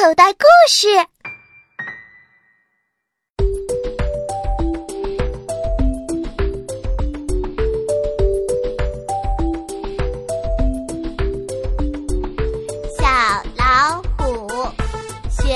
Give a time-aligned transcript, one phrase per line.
[0.00, 0.88] 口袋故事。
[12.96, 13.04] 小
[13.58, 14.48] 老虎
[15.28, 15.54] 学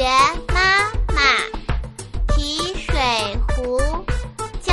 [0.00, 0.06] 学
[0.48, 1.20] 妈妈
[2.28, 2.96] 提水
[3.48, 3.78] 壶
[4.62, 4.72] 浇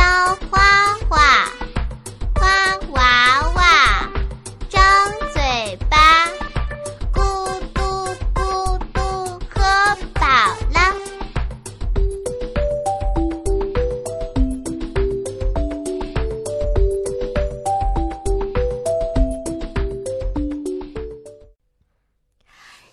[0.50, 1.18] 花花，
[2.34, 4.10] 花娃娃
[4.70, 4.80] 张
[5.34, 6.30] 嘴巴，
[7.14, 7.82] 咕嘟
[8.34, 9.02] 咕嘟
[9.50, 10.22] 喝饱
[10.72, 10.96] 了。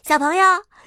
[0.03, 0.45] 小朋友，